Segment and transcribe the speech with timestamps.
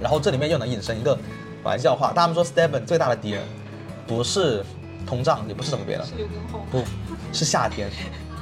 [0.00, 1.18] 然后这里面又能引申一个
[1.64, 3.42] 玩笑话，他们说 Stephen 最大的敌人
[4.06, 4.64] 不是
[5.04, 6.12] 通胀，也不是什么别的，是
[6.70, 6.84] 不
[7.32, 7.90] 是夏天。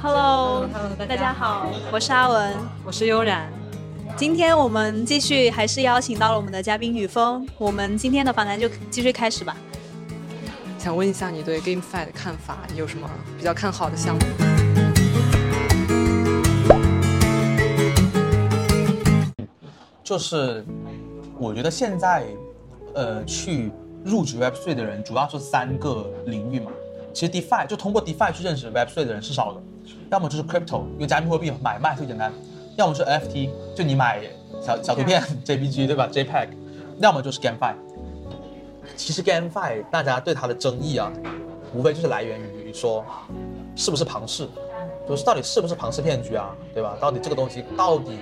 [0.01, 3.51] Hello，Hello，大家好，我是阿文，我是悠然。
[4.15, 9.57] 今天我们继续还是邀请到了我们的嘉宾雨峰，我们今天的访谈就继续开始吧。
[10.77, 14.21] 想问一下你对 GameFi 的看法，你有什么比较看好的项目？
[20.03, 20.63] 就是
[21.39, 22.25] 我觉得现在，
[22.93, 23.71] 呃，去
[24.03, 26.71] 入职 Web3 的人主要是三个领域嘛。
[27.13, 29.61] 其实 DeFi 就通过 DeFi 去认识 Web3 的人是少的，
[30.11, 32.31] 要么就是 Crypto，因为加密货币买卖最简单；
[32.75, 34.21] 要么是 NFT，就你买
[34.61, 36.49] 小小图片 JPG 对吧？JPEG；
[36.99, 37.73] 要么就是 GameFi。
[38.95, 41.11] 其实 GameFi 大家对它的争议啊，
[41.73, 43.03] 无非就是来源于说，
[43.75, 44.47] 是不是庞氏，
[45.07, 46.97] 就是到底是不是庞氏骗局啊，对吧？
[46.99, 48.17] 到底这个东西到底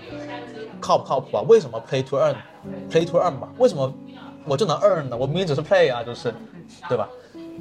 [0.79, 1.43] 靠不靠谱啊？
[1.47, 3.49] 为什么 Play to Earn，Play to Earn 吧？
[3.57, 3.93] 为什么
[4.45, 5.17] 我就能 Earn 呢？
[5.17, 6.33] 我明明只是 Play 啊，就是，
[6.87, 7.09] 对吧？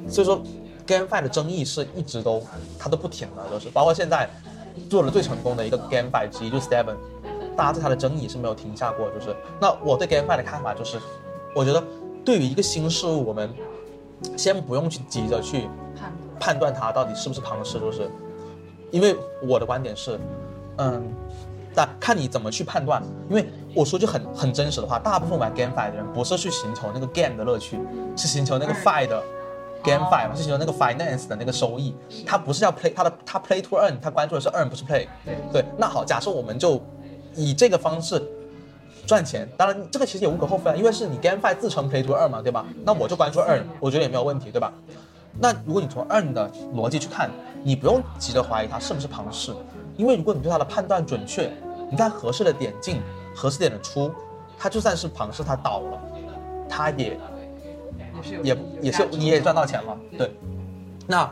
[0.09, 0.41] 所以说
[0.85, 2.41] GameFi 的争议是一直都
[2.77, 4.29] 它都不停的，就是包括现在
[4.89, 6.95] 做的最成功的一个 GameFi 之一就是 Stephen，
[7.55, 10.99] 大家对它的争议是没有停下过，就是那我对 GameFi 的看法就是，
[11.55, 11.83] 我觉得。
[12.25, 13.47] 对于一个新事物，我们
[14.35, 15.69] 先不用去急着去
[16.39, 18.09] 判断它到底是不是庞氏，就是
[18.89, 20.19] 因为我的观点是，
[20.77, 21.03] 嗯，
[21.75, 23.01] 但看你怎么去判断。
[23.29, 27.79] 因为我说句很很真实的话，大部分玩 GameFi 的人不是去寻求那个 game 的乐趣，
[28.15, 29.21] 是寻求那个 fi 的
[29.83, 31.93] GameFi 嘛，是寻求那个 finance 的那个收益。
[32.25, 35.07] 他不是要 play 他的他 play to earn，他关注的是 earn 不是 play。
[35.51, 36.81] 对，那好，假设我们就
[37.35, 38.21] 以这个方式。
[39.07, 42.65] 赚钱，当然这个其实也无可厚非啊，因为是你 GameFi 自称 Play to Earn 嘛，对吧？
[42.83, 44.73] 那我就关注 Earn，我觉得也没有问题，对吧？
[45.39, 47.29] 那如果你从 Earn 的逻辑去看，
[47.63, 49.53] 你不用急着怀疑它是不是庞氏，
[49.95, 51.51] 因为如果你对它的判断准确，
[51.89, 53.01] 你在合适的点进，
[53.35, 54.11] 合适点的出，
[54.57, 56.01] 它就算是庞氏，它倒了，
[56.67, 57.19] 它也
[58.43, 60.31] 也也是你也赚到钱了，对。
[61.07, 61.31] 那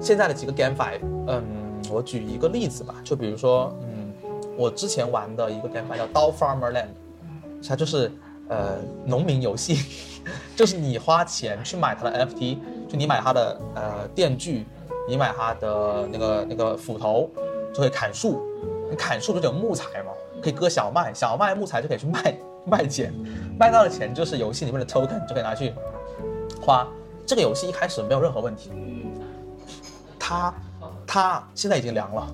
[0.00, 1.42] 现在的几个 GameFi，嗯，
[1.90, 4.12] 我举一个例子吧，就比如说，嗯，
[4.56, 6.88] 我之前玩的一个 GameFi 叫 DAO Farmer Land。
[7.64, 8.10] 它就是，
[8.48, 9.78] 呃，农民游戏，
[10.56, 14.66] 就是你花钱去买它的 NFT，就你买它的呃电锯，
[15.08, 17.30] 你买它的那个那个斧头，
[17.72, 18.42] 就会砍树，
[18.92, 23.10] 你砍树不就有木材吗，可以割小麦，小麦木材就可以去卖卖钱，
[23.58, 25.72] 卖到的钱就是游戏里面的 token，就可以拿去
[26.60, 26.86] 花。
[27.24, 28.70] 这个游戏一开始没有任何问题，
[30.18, 30.54] 它
[31.06, 32.28] 它现在已经凉了，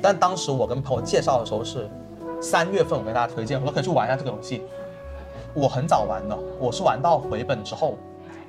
[0.00, 1.90] 但当时我跟朋友介绍的时候是。
[2.40, 4.62] 三月份我跟大家推荐，我说可以去玩一下这个游戏。
[5.54, 7.96] 我很早玩的，我是玩到回本之后，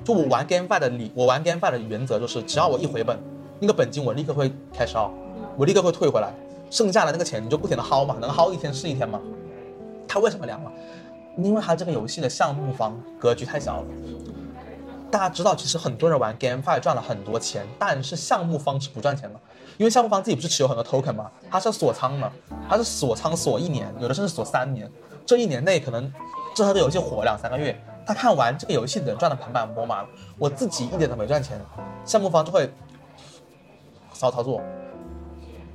[0.03, 3.17] 就我玩 GameFi 的理，我玩 GameFi 的原则就是，只要我一回本，
[3.57, 5.11] 那个本金我立刻会 cash out，
[5.55, 6.33] 我立刻会退回来，
[6.75, 9.17] 剩下的那个钱你就不停的薅嘛，能薅一天是一天嘛。
[10.05, 10.69] 它为什么凉了？
[11.37, 13.85] 因为它这个游戏的项目方格局太小了。
[15.09, 19.39] 大家知道，其实很多人玩 GameFi 赚了很多钱，但是项目方是不赚钱的。
[19.77, 21.31] 因为项目方自己不是持有很多 token 吗？
[21.49, 22.29] 他是锁仓的，
[22.67, 24.91] 他是锁仓锁一年，有的甚至锁三年。
[25.25, 26.11] 这一年内可能
[26.53, 27.73] 这个游戏火两三个月，
[28.05, 30.05] 他看完这个游戏的人赚的盆满钵满，
[30.37, 31.57] 我自己一点都没赚钱，
[32.03, 32.69] 项目方就会
[34.11, 34.61] 骚操作，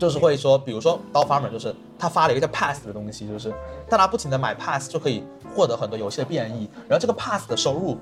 [0.00, 3.54] 就是会说，比如说刀 Farmer 就是他发了一个叫 Pass 的东西，就是
[3.88, 5.22] 大家不停的买 Pass 就可以
[5.54, 7.98] 获得很多游戏的变异，然后这个 Pass 的收入。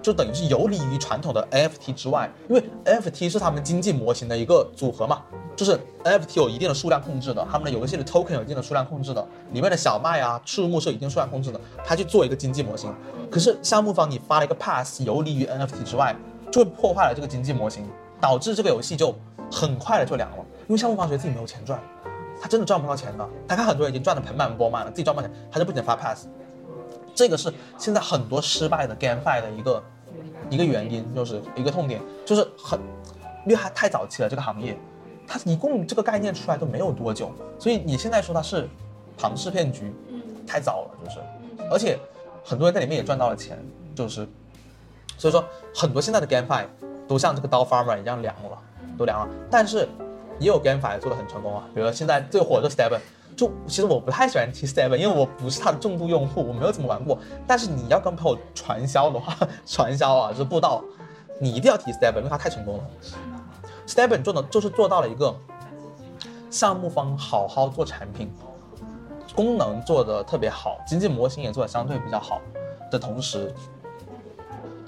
[0.00, 5.22] 就等于是游离于传统的 NFT 之外，因为 NFT 是他们经济模型的一个组合嘛，
[5.54, 12.92] 就是 NFT 有一定的数量控制的，他们的游戏的 token 有一定的数量控制的，里面的小麦啊树木是有一定数量控制的，他去做一个经济模型。
[13.30, 16.16] 可是项目方你发了一个 pass 游离于 NFT 之外，
[16.50, 17.88] 就会破坏了这个经济模型，
[18.20, 19.14] 导致这个游戏就
[19.52, 20.44] 很快的就凉了。
[20.72, 21.78] 因为项目方觉得自己没有钱赚，
[22.40, 23.28] 他真的赚不到钱的。
[23.46, 26.26] 他看很多人已经赚得盆满钵满了，自己赚不到钱，他就不停发 pass。
[27.14, 29.82] 这个是现在很多失败的 GameFi 的一个
[30.48, 32.80] 一个原因，就是一个痛点，就是很，
[33.44, 34.74] 因为它太早期了这个行业，
[35.26, 38.66] 它一共这个概念出来都没有多久，所以你现在说它是
[39.18, 39.94] 庞氏骗局，
[40.46, 41.18] 太早了，就是，
[41.70, 41.98] 而且
[42.42, 43.62] 很多人在里面也赚到了钱，
[43.94, 44.26] 就是，
[45.18, 45.44] 所以说
[45.74, 46.64] 很多现在的 GameFi
[47.06, 48.58] 都像这个 DAO Farmer 一样凉了，
[48.96, 49.86] 都凉了，但是
[50.42, 53.00] 也有 GameFi 做的很成功啊，比如说现在最火的 Stephen。
[53.34, 57.16] 就其实我不太喜欢提 Stephen，因为我不是他的重度用户，我没有怎么玩过。
[57.46, 59.34] 但是你要跟朋友传销的话，
[59.64, 60.84] 传销啊，就是布道，
[61.40, 62.84] 你一定要提 Stephen，因为他太成功了。
[63.86, 65.34] Stephen 做的就是做到了一个
[66.50, 68.30] 项目方好好做产品，
[69.34, 72.38] 功能做得特别好，经济模型也做的相对比较好
[72.90, 73.50] 的同时，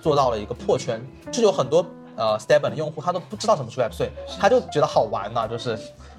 [0.03, 1.03] 做到了一个破圈。
[1.33, 1.85] 就有很多
[2.17, 4.09] 呃 Stephen 的用户，他都不知道什么是 Web3，
[4.41, 5.77] 他就觉得好玩呐、啊，就是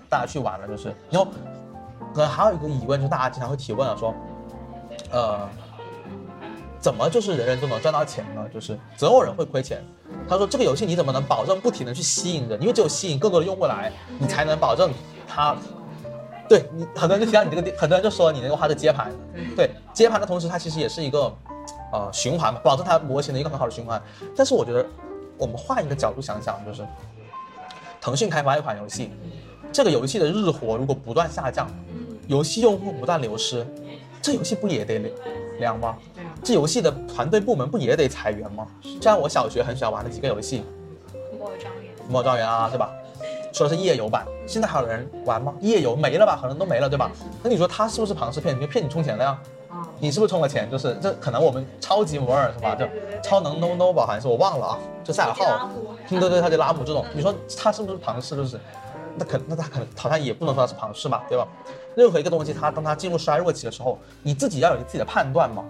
[0.10, 1.32] 大家去玩了，就是然后。
[2.14, 4.14] 可能还有一个疑问，就是大家经常会提问啊，说，
[5.12, 5.50] 呃，
[6.80, 8.48] 怎么就是人人都能赚到钱呢？
[8.54, 9.84] 就是总有人会亏钱。
[10.30, 12.62] 他说这个游戏你怎么能保证不停的去吸引人？
[12.62, 14.94] 因为只有吸引更多的用户来，你才能保证
[15.28, 15.58] 他。
[16.48, 19.12] 对你很多人就提到你这个点，很多人就说你能够它的接盘，
[19.54, 21.34] 对接盘的同时，它其实也是一个
[21.92, 24.02] 呃循环嘛，保证它模型的一个很好的循环。
[24.38, 24.86] 但是我觉得
[25.38, 26.86] 我们换一个角度想想，就是
[28.00, 29.12] 腾讯开发一款游戏，
[29.72, 31.70] 这个游戏的日活如果不断下降，
[32.28, 33.66] 游戏用户不断流失，
[34.22, 35.12] 这游戏不也得
[35.60, 35.98] 凉吗？
[36.44, 38.68] 这游戏的团队部门不也得裁员吗？
[38.82, 40.64] 就像我小学很喜欢玩的几个游戏，
[41.38, 42.92] 摩尔庄园，摩尔庄园啊，对吧？
[43.56, 45.54] 说的是页游版，现在还有人玩吗？
[45.62, 46.38] 页游没了吧？
[46.42, 47.10] 可能都没了，对吧？
[47.42, 48.68] 那你说他是不是庞氏骗局？
[48.68, 49.40] 骗你充钱了呀？
[49.98, 50.70] 你是不是充了钱？
[50.70, 52.76] 就是这可能我们超级摩尔是吧？
[52.76, 52.86] 就
[53.24, 54.78] 超能 no no 吧，好像是我忘了啊。
[55.06, 55.70] 就赛尔号，
[56.10, 58.36] 对对对，他就拉姆这种，你说他是不是庞氏？
[58.36, 58.60] 就是，
[59.16, 61.48] 那可那他可能好像也不能说他是庞氏吧，对吧？
[61.96, 65.64] 任何一个东西，它当它进入衰弱期的时候，你自己要有你自己的判断嘛，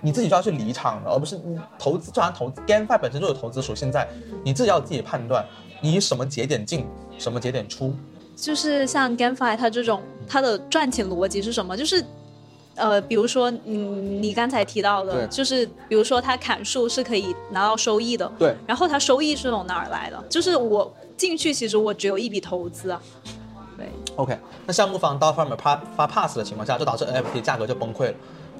[0.00, 4.06] 你自己就要去离场的，而不是你投资，就好像投资 GameFi 本身就有投资属性在，
[4.44, 5.44] 你自己要有自己的判断。
[5.82, 6.86] 你什么节点进，
[7.18, 7.92] 什么节点出，
[8.36, 11.76] 就是像 GameFi 它这种，它的赚钱逻辑是什么？
[11.76, 12.04] 就是，
[12.76, 18.54] 呃，比如说你你刚才提到的，就是比如说它砍树是可以拿到收益的，对。
[18.66, 20.24] 然后它收益是从哪儿来的？
[20.28, 23.02] 就是我进去，其实我只有一笔投资啊。
[23.76, 23.88] 对。
[24.14, 28.14] OK，那项目方到后面发发 pass 的情况下，就导致 NFT 价格就崩溃了，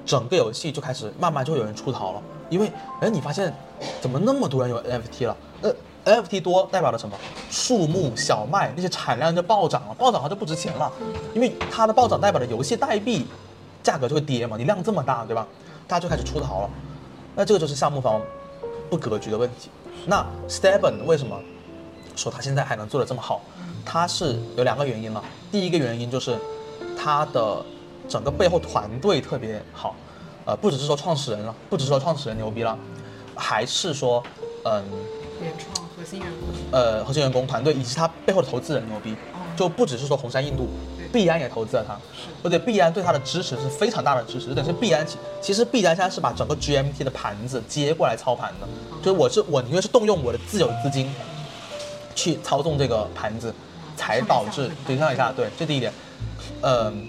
[0.05, 3.53] 整个游戏就开始慢慢就有人出逃了，因为哎，你发现
[4.01, 5.37] 怎么那么多人有 NFT 了？
[5.61, 5.69] 那
[6.05, 7.17] NFT 多代表了什么？
[7.49, 10.91] 树木、小麦那些产量就暴涨了，暴涨它就不值钱了，
[11.33, 13.25] 因为它的暴涨代表的游戏代币
[13.81, 14.57] 价格就会跌嘛。
[14.57, 15.47] 你量这么大，对吧？
[15.87, 16.69] 大家就开始出逃了。
[17.35, 18.21] 那这个就是项目方
[18.89, 19.69] 不格局的问题。
[20.05, 21.39] 那 STEPN 为什么
[22.15, 23.41] 说他现在还能做得这么好？
[23.85, 25.23] 它是有两个原因了。
[25.51, 26.37] 第一个原因就是
[26.97, 27.63] 它的
[28.07, 29.95] 整个背后团队特别好，
[30.45, 32.77] 呃，不只是说创始人了，不只是说创始人牛逼了，
[33.35, 34.23] 还是说，
[34.65, 34.83] 嗯，
[35.41, 35.82] 原创。
[35.95, 39.15] 核心员工，呃，核心员工团队以及他背后的投资人牛逼，
[39.55, 40.67] 就不只是说红杉印度，
[41.11, 41.97] 必安也投资了他，
[42.43, 48.67] 而且必安对他的支持是非常大的支持，就等于是必安其其实必安现在是把整个 GMT 的盘子接过来操盘的，
[49.03, 51.13] 就是我是我宁愿是动用我的自有资金，
[52.15, 53.53] 去操纵这个盘子，
[53.95, 55.93] 才导致对上一下，对，这第一点，
[56.61, 57.07] 嗯，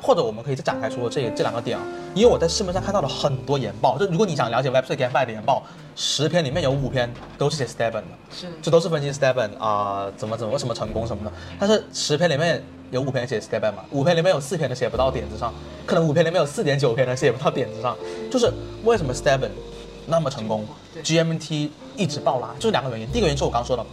[0.00, 5.62] 或者我们可以再展开说这这两个点啊，因为我在市面上看到了很多研报，就如果你想了解 Web3 GameFi 的研报。
[5.96, 7.08] 十篇里面有五篇
[7.38, 11.30] 都是写 STEPN 的，是，这都是分析 STEPN 啊、呃，怎么怎么为什么成功什么的。
[11.56, 15.54] 但是十篇里面有五篇写 STEPN 嘛，五篇里面有四篇都写不到点子上，
[15.86, 17.96] 可能五篇里面有四点九篇都写不到点子上。
[18.28, 18.52] 就是
[18.82, 19.50] 为什么 STEPN
[20.08, 20.66] 那么成功
[21.00, 23.06] ，GMT 一直爆拉，就是两个原因。
[23.12, 23.86] 第一个原因是我刚说的，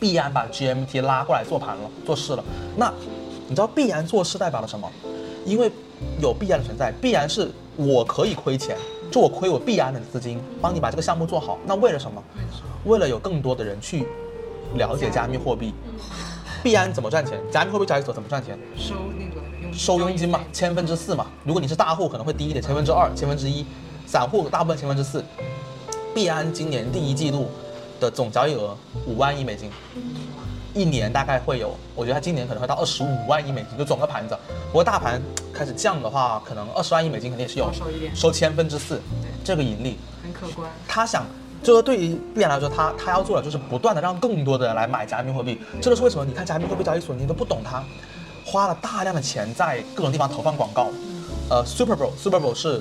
[0.00, 2.42] 必然把 GMT 拉过来做盘了，做事了。
[2.74, 2.90] 那
[3.48, 4.90] 你知道必然做事代表了什么？
[5.44, 5.70] 因为
[6.20, 8.76] 有必然的存在，必然是我可以亏钱。
[9.10, 12.22] 就我亏我必然的资金，帮你把这个项目做好，那为了什么？
[12.84, 14.06] 为了有更多的人去
[14.74, 15.72] 了解加密货币。
[16.62, 17.40] 币安怎么赚钱？
[17.50, 18.58] 加密货币交易所怎么赚钱？
[18.76, 19.40] 收那个
[19.72, 21.26] 收佣金嘛，千分之四嘛。
[21.44, 23.64] 如果你是大户，可能会低一点，千分之二、千分之一；
[24.06, 25.24] 散户大部分千分之四。
[26.14, 27.48] 币安今年第一季度
[27.98, 29.70] 的总交易额五万亿美金。
[30.74, 34.36] 一年大概会有，我觉得它今年可能会到二十五万亿美金，就整个盘子。
[34.68, 35.20] 不过大盘
[35.52, 37.70] 开始降的话，可能二十万亿美金肯定也是有，
[38.14, 39.00] 收千分之四，
[39.42, 40.70] 这个盈利很可观。
[40.86, 41.24] 他想，
[41.62, 45.60] 这个对于币安来说，他他要做的就是不断的让更多的人来买加密货币。
[45.80, 46.24] 这就是为什么？
[46.24, 47.82] 你看加密货币交易所，你都不懂它，
[48.44, 50.88] 花了大量的钱在各种地方投放广告。
[51.50, 52.80] 呃，Super Bowl，Super Bowl 是。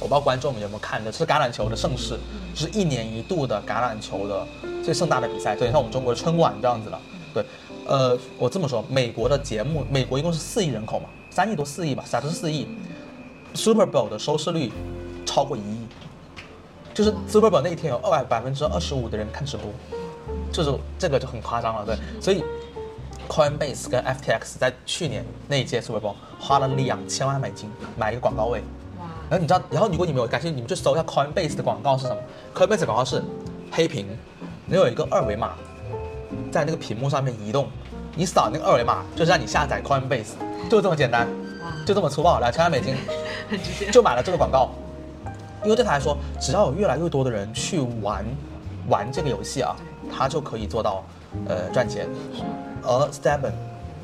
[0.00, 2.18] 我不知道观众们有没有看的，是橄榄球的盛世，
[2.54, 4.46] 就是一年一度的橄榄球的
[4.82, 6.98] 最盛大的比赛，对，像我们中国的春晚这样子的。
[7.32, 7.44] 对，
[7.86, 12.66] 呃，我这么说，美国的节目，美国一共是四亿人口嘛，三亿多四亿吧，假设是四亿
[13.54, 14.72] ，Super Bowl 的收视率
[15.24, 15.86] 超过一亿，
[16.92, 19.70] 就是 Super Bowl 那一天有二百百分之二十五的人看直播，
[20.50, 22.42] 就是这个就很夸张了，对，所以
[23.28, 28.60] Coinbase 跟 FTX 在去年那一届 Super Bowl 花了两千万美金买一个广告位。
[29.30, 32.20] 然后你知道，然后如果你们有感兴趣，你们就搜一下 Coinbase 的广告是什么
[32.52, 33.22] ？Coinbase 的广告是
[33.70, 34.08] 黑屏，
[34.66, 35.52] 你有一个二维码
[36.50, 37.68] 在那个屏幕上面移动，
[38.16, 40.32] 你扫那个二维码就是让你下载 Coinbase，
[40.68, 41.28] 就这么简单，
[41.86, 42.96] 就这么粗暴，两千万美金
[43.92, 44.70] 就买了这个广告。
[45.62, 48.24] 因为对他来说，只要有越来越多的人去玩
[48.88, 49.76] 玩这个游戏啊，
[50.10, 51.04] 他就可以做到
[51.46, 52.08] 呃赚钱。
[52.82, 53.52] 而 STEPN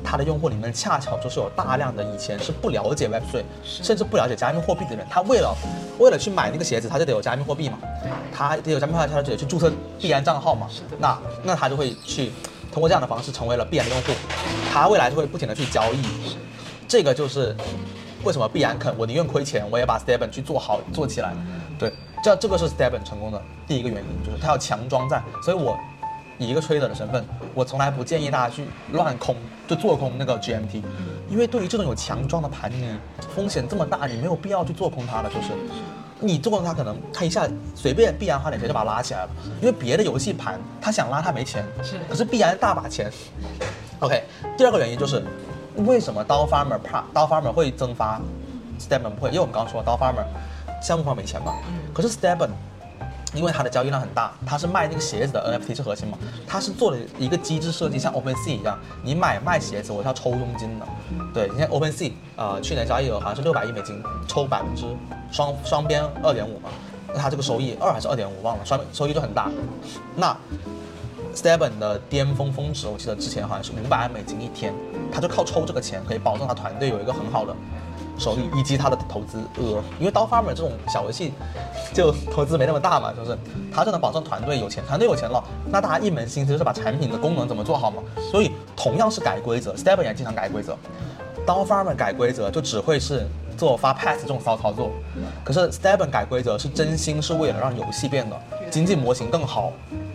[0.03, 5.05] 他的用户里面恰巧就是有大量的以前是不了解 Web3，甚至不了解加密货币的人。
[5.09, 5.55] 他为了
[5.99, 7.77] 为了去买那个鞋子，他就得有加密货币嘛，
[8.33, 10.67] 他得有加密货币，他就得去注册币安账号嘛。
[10.99, 12.31] 那那他就会去
[12.71, 14.11] 通过这样的方式成为了币安的用户，
[14.71, 16.37] 他未来就会不停的去交易。
[16.87, 17.55] 这个就是
[18.23, 18.93] 为什么币安肯？
[18.97, 21.33] 我宁愿亏钱，我也把 Stephen 去做好做起来。
[21.77, 21.91] 对，
[22.23, 25.21] 这这个是 Stephen 成功的第一个原因，就是他要强装在。
[25.43, 25.77] 所以我
[26.37, 29.35] 以一个 trader 的身份，我从来不建议大家去乱空，
[29.67, 30.83] 就做空那个 GMT，
[31.29, 32.97] 因为对于这种有强壮的盘，你
[33.35, 35.49] 风险这么大，你没有必要去做空它的，就是。
[36.19, 39.29] 你做空它，可能它一下随便必然花点钱就把它拉起来了，
[39.61, 43.11] 因为别的游戏盘它想拉它没钱，是，可是必然大把钱。
[43.99, 44.23] OK，
[44.57, 45.23] 第二个原因就是，
[45.85, 48.19] 为什么刀 Farmer 怕刀 Farmer 会增发
[48.79, 49.29] ，Stephen 不会？
[49.29, 50.25] 因为我们刚刚说刀 Farmer
[50.81, 51.53] 项目方没钱嘛，
[51.93, 52.49] 可是 Stephen
[53.37, 56.17] 因为它的交易量很大，它是卖那个鞋子的 NFT 是核心嘛，
[56.47, 60.85] 它是做了一个机制设计，像 OpenSea 一样，你买卖鞋子我是要抽佣金的，
[61.33, 64.85] 对，你看 OpenSea、呃，去年交易额好像是六百亿美金，抽百分之。
[65.29, 66.69] 双双边二点五嘛，
[67.13, 69.51] 那他这个收益二还是二点五忘了，双收益就很大。
[70.15, 70.33] 那
[71.35, 74.73] Stephen 的巅峰峰值，我记得之前好像是五百万美金一天，
[75.11, 77.53] 他就靠抽这个钱可以保证他团队有一个很好的
[78.17, 79.81] 收益，以及他的投资额。
[79.99, 81.33] 因为刀 Farmer 这种小游戏
[81.93, 83.37] 就投资没那么大嘛，就是
[83.73, 88.01] 他就能保证团队有钱，团队有钱了，那大家一门心思就是把产品的功能怎么做好嘛。
[88.31, 90.77] 所以同样是改规则，Stephen 也经常改规则，
[91.45, 93.27] 刀 Farmer 改规则就只会是。
[93.57, 94.91] 做发 pass 这种骚操作，
[95.43, 99.73] 可是 Stephen 改规则是真心是为了让游戏变得经济模型更好，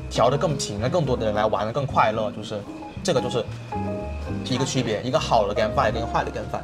[0.08, 2.60] 调得更平，让更多的人来玩得更快乐，就是
[3.02, 3.44] 这个就是
[4.44, 6.60] 一个区别，一个好的 GameFi 跟坏的 GameFi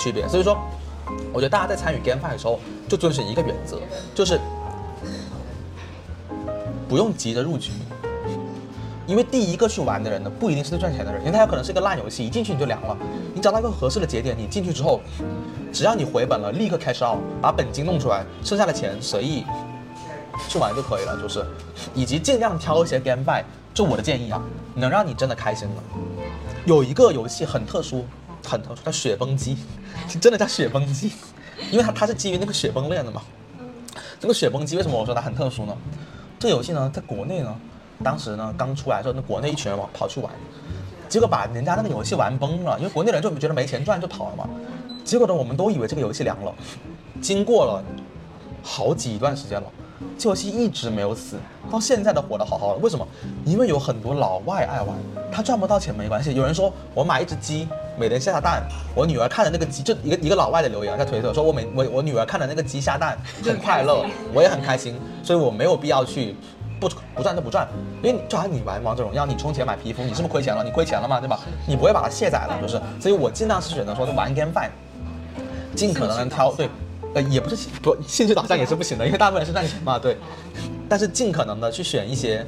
[0.00, 0.26] 区别。
[0.26, 0.56] 所以说，
[1.32, 3.78] 我觉得大家在参与 GameFi 的时候，就遵循一个原则，
[4.14, 4.40] 就是
[6.88, 7.70] 不用急着入局。
[9.06, 12.96] 因为第一个去玩的人呢，不一定是最赚钱的人，因为他有可能是一个烂游戏，一进去你就凉了。
[13.34, 15.00] 你找到一个合适的节点，你进去之后，
[15.72, 19.44] 只要你回本了，立刻 cash out，把本金弄出来，剩下的钱随意
[20.48, 21.18] 去玩就可以了。
[21.20, 21.44] 就是，
[21.92, 23.42] 以及尽量挑一些 GameFi，
[23.74, 24.40] 就我的建议啊，
[24.76, 25.82] 能让你真的开心的。
[26.64, 28.06] 有一个游戏很特殊，
[28.44, 29.56] 很特殊，叫雪崩机，
[30.20, 31.12] 真的叫雪崩机，
[31.70, 33.22] 因为它它是基于那个雪崩链的嘛。
[34.18, 35.76] 这个雪崩机为什么我说它很特殊呢？
[36.38, 37.56] 这个游戏呢，在国内呢。
[38.02, 40.32] 当时呢，刚出来的时候，那国内一群人往跑去玩，
[41.06, 44.48] 结果把人家那个游戏玩崩了，因为国内人就觉得没钱赚就跑了嘛。
[45.04, 46.50] 结果呢，我们都以为这个游戏凉了，
[47.20, 47.84] 经过了
[48.62, 49.70] 好几段时间了，
[50.18, 51.36] 这游戏一直没有死，
[51.70, 52.78] 到现在都活得好好的。
[52.80, 53.06] 为什么？
[53.44, 54.96] 因为有很多老外爱玩，
[55.30, 56.34] 他赚不到钱没关系。
[56.34, 58.62] 有人说我买一只鸡，每天下下蛋，
[58.94, 66.36] 我女儿看着那个鸡，就一个一个老外的留言在推特说，我每我我女儿看着那个鸡下蛋很快乐，我也很开心，所以我没有必要去。
[66.80, 67.68] 不不赚就不赚，
[68.02, 70.64] 因为你就好像你玩王者荣耀，你充钱买皮肤，你是不是亏钱了？
[70.64, 71.38] 你亏钱了嘛，对吧？
[71.66, 72.80] 你不会把它卸载了，就是。
[72.98, 74.70] 所以我尽量是选择说，玩 GameFi，
[75.76, 76.70] 尽可能能挑对，
[77.14, 80.16] 呃，也不是不兴趣导向也是不行的，因为大部分人是赚钱嘛，对。
[80.88, 82.46] 但是尽可能的去选一些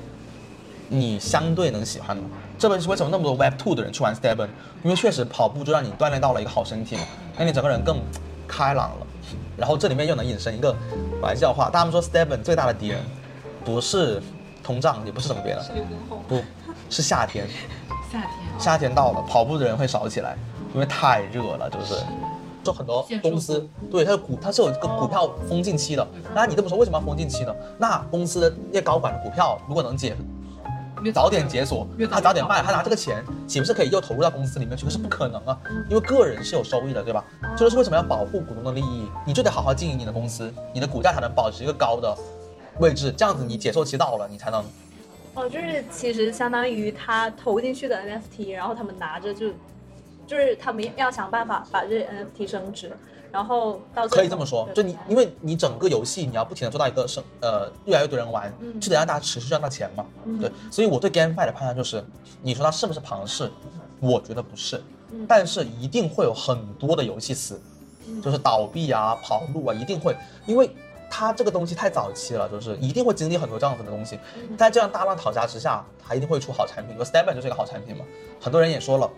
[0.88, 2.23] 你相对能喜欢的。
[2.59, 4.49] 这本是为什么那么多 Web Two 的人去玩 Stephen？
[4.83, 7.02] 因为确实跑步就让你锻炼到了一个好身体嘛，
[7.37, 8.00] 让你整个人更
[8.47, 9.07] 开朗了。
[9.57, 10.75] 然后这里面又能引申一个
[11.21, 12.99] 玩笑话，他们说 Stephen 最大的敌人。
[13.64, 14.21] 不是
[14.61, 15.64] 通胀，也不是什么别的，
[16.26, 16.42] 不
[16.90, 17.47] 是夏天。
[18.11, 20.37] 夏天，夏天到了，跑步的人会少起来，
[20.75, 21.95] 因为太热了，就是。
[22.62, 26.07] 就很多公司，对，它的股，它是有一个股票封禁期的。
[26.35, 27.54] 那你这么说，为什么要封禁期呢？
[27.78, 30.16] 那公司的那些高管的股票，如果能解，
[31.12, 34.85] 早点解锁，他早点卖，他拿这个钱，岂不是可以又投入到公司里面去？
[34.85, 35.59] 可是不可能啊，
[35.90, 37.25] 因为个人是有收益的，对吧？
[37.57, 42.16] 这就是为什么要保护股东的利益，你就得好好经营你的公司，你的股价才能保持一个高的。
[42.78, 44.64] 位置这样子，你解锁期到了，你才能。
[45.35, 49.49] 哦，就是其实相当于他投进去的 NFT，然后他们拿着就，
[50.33, 52.91] 就是他们要想办法把这 NFT 升值，
[53.31, 60.07] 然后到可以这么说，就你因为你整个游戏你要不停的做到一个升呃越来越多人玩，嗯、就得让大家持续赚到钱嘛。
[60.25, 62.03] 嗯、对，所以我对 GameFi 的判断就是，
[62.41, 63.53] 你说它是不是庞氏，
[64.01, 67.61] 我觉得不是，嗯、但是一定会有很多的游戏死，
[68.09, 70.71] 嗯、就是倒闭啊、跑路啊，一定会，因为。
[71.15, 74.19] 它这个东西太早期了，就是一定会经历很多这样子的东西。
[74.57, 76.97] 在这样大浪淘沙之下，它一定会出好产品。
[76.97, 78.05] 就 Stephen 就是一个好产品嘛。
[78.41, 79.11] 很多人也说了，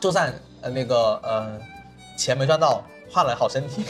[0.00, 1.58] 就算呃那个呃
[2.16, 3.84] 钱没赚到，换来好身体。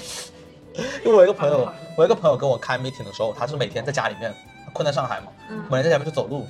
[1.05, 4.35] 因为我一个朋友，我一个朋友跟我开 meeting 的时候，他是每天在家里面
[4.73, 5.29] 困在上海嘛，
[5.71, 6.47] 每天在家里面就走路，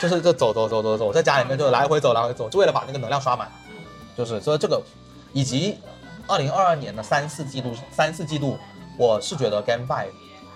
[0.00, 3.50] 就是就走走走走走，在家里面就来回走来回走，就为了把那个能量刷满。
[4.16, 4.82] 就是所以这个，
[5.32, 5.78] 以及
[6.26, 8.58] 二零二二年的三四季度，三四季度。
[8.98, 10.06] 我是觉得 GameFi，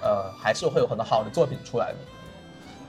[0.00, 1.98] 呃，还是会有很多好的作品出来的。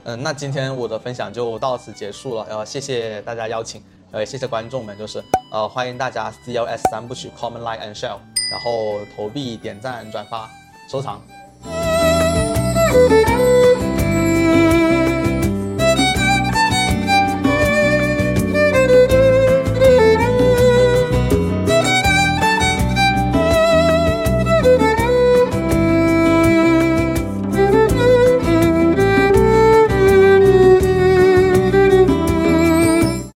[0.04, 2.46] 嗯，那今天我的分享就到此结束了。
[2.48, 8.18] 然后，谢谢大家邀请，呃，谢谢观众们，就是呃，欢迎大家 CLS 三部曲 Common Like and Shell，
[8.50, 10.50] 然后投币、点赞、转发、
[10.86, 11.22] 收藏。